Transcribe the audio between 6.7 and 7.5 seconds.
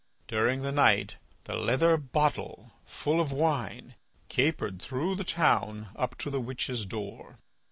door.